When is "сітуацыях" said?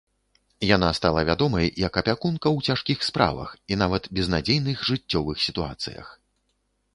5.47-6.07